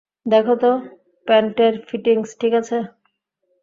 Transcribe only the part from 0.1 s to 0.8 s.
দেখ তো